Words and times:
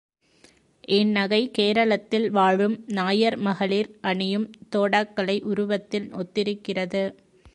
இந் 0.87 1.09
நகை 1.09 1.51
கேரளத்தில் 1.57 2.29
வாழும் 2.29 2.83
நாயர் 2.87 3.37
மகளிர் 3.37 3.89
அணியும் 4.01 4.47
தோடாக்களை 4.75 5.41
உருவத்தில் 5.43 6.09
ஒத்திருக்கிறது. 6.13 7.03